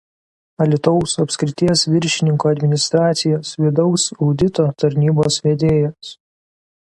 Alytaus 0.63 1.11
apskrities 1.23 1.83
viršininko 1.95 2.49
administracijos 2.53 3.53
Vidaus 3.65 4.07
audito 4.29 4.67
tarnybos 4.85 5.39
vedėjas. 5.51 6.15